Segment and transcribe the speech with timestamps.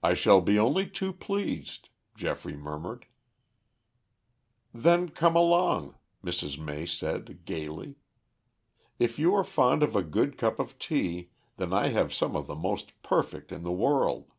[0.00, 3.06] "I shall be only too pleased," Geoffrey murmured.
[4.72, 6.56] "Then come along," Mrs.
[6.56, 7.96] May said gaily.
[9.00, 12.46] "If you are fond of a good cup of tea, then I have some of
[12.46, 14.30] the most perfect in the world."